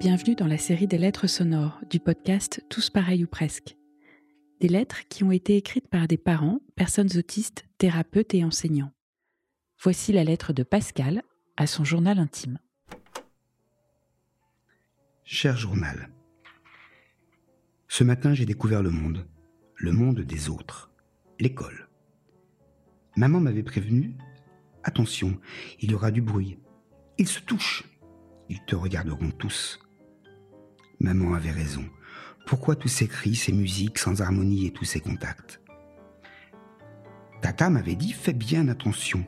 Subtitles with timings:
[0.00, 3.76] Bienvenue dans la série des lettres sonores du podcast Tous pareils ou presque.
[4.58, 8.94] Des lettres qui ont été écrites par des parents, personnes autistes, thérapeutes et enseignants.
[9.78, 11.22] Voici la lettre de Pascal
[11.58, 12.58] à son journal intime.
[15.22, 16.08] Cher journal,
[17.86, 19.28] ce matin j'ai découvert le monde,
[19.76, 20.90] le monde des autres,
[21.38, 21.90] l'école.
[23.18, 24.16] Maman m'avait prévenu,
[24.82, 25.38] attention,
[25.78, 26.58] il y aura du bruit,
[27.18, 27.84] ils se touchent,
[28.48, 29.78] ils te regarderont tous.
[31.00, 31.84] Maman avait raison.
[32.46, 35.60] Pourquoi tous ces cris, ces musiques sans harmonie et tous ces contacts?
[37.40, 39.24] Tata m'avait dit Fais bien attention,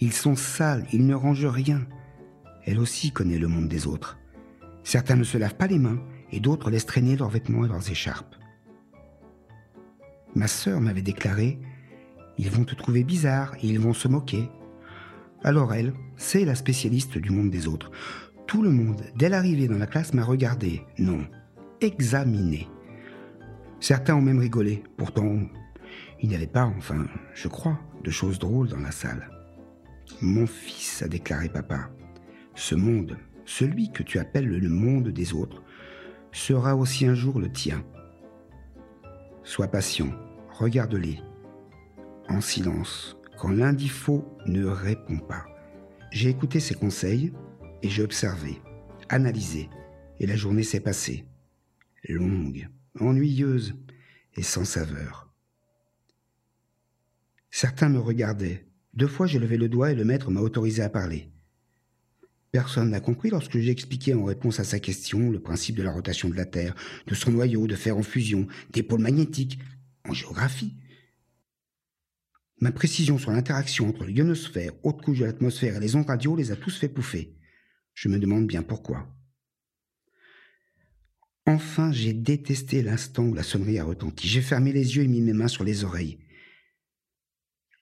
[0.00, 1.84] ils sont sales, ils ne rangent rien.
[2.64, 4.18] Elle aussi connaît le monde des autres.
[4.84, 6.00] Certains ne se lavent pas les mains
[6.30, 8.36] et d'autres laissent traîner leurs vêtements et leurs écharpes.
[10.36, 11.58] Ma sœur m'avait déclaré
[12.38, 14.48] Ils vont te trouver bizarre et ils vont se moquer.
[15.42, 17.90] Alors elle, c'est la spécialiste du monde des autres.
[18.46, 21.26] Tout le monde, dès l'arrivée dans la classe, m'a regardé, non,
[21.80, 22.68] examiné.
[23.80, 25.38] Certains ont même rigolé, pourtant
[26.20, 29.30] il n'y avait pas, enfin, je crois, de choses drôles dans la salle.
[30.22, 31.90] Mon fils, a déclaré papa,
[32.54, 35.62] ce monde, celui que tu appelles le monde des autres,
[36.32, 37.84] sera aussi un jour le tien.
[39.42, 40.10] Sois patient,
[40.58, 41.20] regarde-les,
[42.28, 45.44] en silence, quand l'un faux ne répond pas.
[46.10, 47.32] J'ai écouté ses conseils,
[47.82, 48.60] et j'ai observé,
[49.08, 49.68] analysé,
[50.18, 51.24] et la journée s'est passée.
[52.08, 52.68] Longue,
[53.00, 53.74] ennuyeuse
[54.36, 55.32] et sans saveur.
[57.50, 58.66] Certains me regardaient.
[58.94, 61.30] Deux fois j'ai levé le doigt et le maître m'a autorisé à parler.
[62.52, 65.92] Personne n'a compris lorsque j'ai expliqué en réponse à sa question le principe de la
[65.92, 66.74] rotation de la Terre,
[67.06, 69.58] de son noyau, de fer en fusion, des pôles magnétiques,
[70.08, 70.74] en géographie.
[72.60, 76.52] Ma précision sur l'interaction entre l'ionosphère, haute couche de l'atmosphère et les ondes radio les
[76.52, 77.36] a tous fait pouffer.
[77.96, 79.08] Je me demande bien pourquoi.
[81.46, 84.28] Enfin, j'ai détesté l'instant où la sonnerie a retenti.
[84.28, 86.18] J'ai fermé les yeux et mis mes mains sur les oreilles.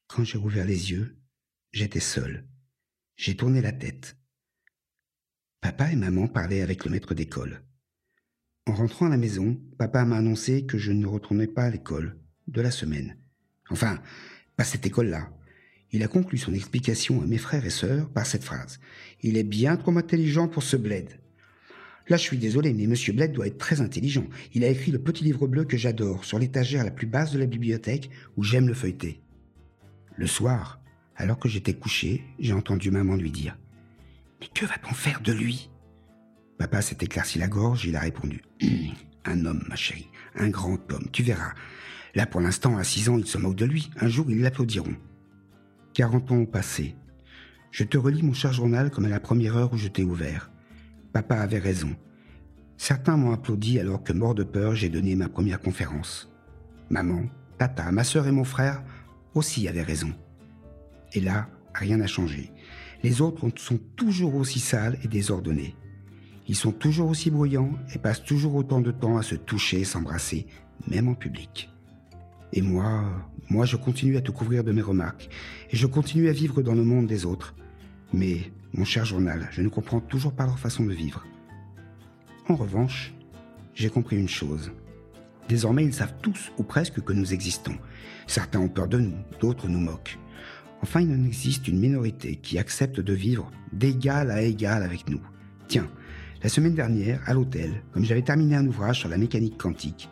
[0.06, 1.18] Quand j'ai rouvert les yeux,
[1.72, 2.46] j'étais seul.
[3.16, 4.16] J'ai tourné la tête.
[5.60, 7.64] Papa et maman parlaient avec le maître d'école.
[8.66, 12.20] En rentrant à la maison, papa m'a annoncé que je ne retournais pas à l'école
[12.46, 13.18] de la semaine.
[13.68, 14.00] Enfin,
[14.54, 15.32] pas cette école-là.
[15.94, 18.80] Il a conclu son explication à mes frères et sœurs par cette phrase.
[19.22, 21.20] Il est bien trop intelligent pour ce bled.
[22.08, 24.26] Là, je suis désolé, mais Monsieur Bled doit être très intelligent.
[24.54, 27.38] Il a écrit le petit livre bleu que j'adore, sur l'étagère la plus basse de
[27.38, 29.22] la bibliothèque, où j'aime le feuilleter.
[30.16, 30.80] Le soir,
[31.14, 33.56] alors que j'étais couché, j'ai entendu maman lui dire
[34.40, 35.70] Mais que va-t-on faire de lui?
[36.58, 38.42] Papa s'est éclairci la gorge, il a répondu
[39.24, 41.54] Un homme, ma chérie, un grand homme, tu verras.
[42.16, 43.90] Là, pour l'instant, à six ans, ils se moquent de lui.
[44.00, 44.96] Un jour, ils l'applaudiront.
[45.94, 46.96] 40 ans ont passé.
[47.70, 50.50] Je te relis mon cher journal comme à la première heure où je t'ai ouvert.
[51.12, 51.94] Papa avait raison.
[52.76, 56.32] Certains m'ont applaudi alors que, mort de peur, j'ai donné ma première conférence.
[56.90, 57.26] Maman,
[57.58, 58.82] tata, ma sœur et mon frère
[59.34, 60.12] aussi avaient raison.
[61.12, 62.50] Et là, rien n'a changé.
[63.04, 65.76] Les autres sont toujours aussi sales et désordonnés.
[66.48, 69.84] Ils sont toujours aussi bruyants et passent toujours autant de temps à se toucher et
[69.84, 70.48] s'embrasser,
[70.88, 71.70] même en public.
[72.56, 73.04] Et moi,
[73.50, 75.28] moi, je continue à te couvrir de mes remarques,
[75.72, 77.56] et je continue à vivre dans le monde des autres.
[78.12, 81.26] Mais, mon cher journal, je ne comprends toujours pas leur façon de vivre.
[82.48, 83.12] En revanche,
[83.74, 84.70] j'ai compris une chose.
[85.48, 87.76] Désormais, ils savent tous, ou presque, que nous existons.
[88.28, 90.16] Certains ont peur de nous, d'autres nous moquent.
[90.80, 95.20] Enfin, il en existe une minorité qui accepte de vivre d'égal à égal avec nous.
[95.66, 95.90] Tiens,
[96.40, 100.08] la semaine dernière, à l'hôtel, comme j'avais terminé un ouvrage sur la mécanique quantique,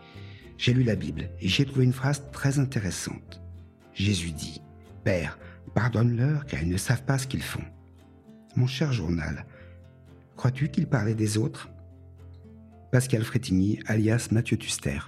[0.59, 3.43] j'ai lu la Bible et j'ai trouvé une phrase très intéressante.
[3.93, 4.63] Jésus dit,
[5.05, 5.39] Père,
[5.75, 7.65] pardonne-leur car ils ne savent pas ce qu'ils font.
[8.57, 9.47] Mon cher journal,
[10.37, 11.69] crois-tu qu'il parlait des autres?
[12.91, 14.99] Pascal Frétigny, alias Mathieu Tuster.